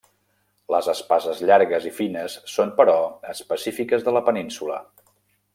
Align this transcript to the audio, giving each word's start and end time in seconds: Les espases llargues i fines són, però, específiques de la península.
Les 0.75 0.87
espases 0.93 1.43
llargues 1.49 1.85
i 1.91 1.93
fines 1.99 2.39
són, 2.55 2.73
però, 2.81 2.97
específiques 3.35 4.09
de 4.09 4.19
la 4.19 4.27
península. 4.31 4.83